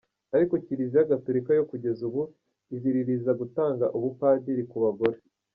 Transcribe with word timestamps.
Ariko 0.35 0.53
Kiliziya 0.65 1.09
Gatolika 1.11 1.51
yo 1.55 1.63
kugeza 1.71 2.01
ubu 2.09 2.21
iziririza 2.75 3.31
gutanga 3.41 3.85
ubupadiri 3.97 4.63
ku 4.71 4.77
bagore. 4.85 5.17